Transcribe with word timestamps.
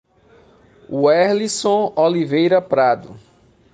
Werlison 0.89 1.93
Oliveira 1.95 2.59
Prado 2.59 3.15